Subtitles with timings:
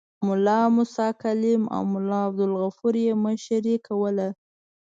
[0.27, 4.27] ملا موسی کلیم او ملا عبدالغفور یې مشري کوله.